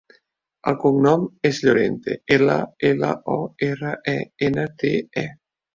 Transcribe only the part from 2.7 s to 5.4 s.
ela, o, erra, e, ena, te, e.